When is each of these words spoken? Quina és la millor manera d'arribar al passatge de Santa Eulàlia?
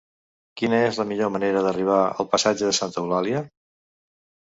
Quina 0.59 0.77
és 0.85 0.95
la 1.01 1.03
millor 1.09 1.29
manera 1.35 1.61
d'arribar 1.67 1.97
al 2.07 2.29
passatge 2.31 2.71
de 2.71 2.79
Santa 2.79 2.99
Eulàlia? 3.03 3.43